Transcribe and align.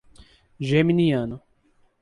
Geminiano 0.69 1.37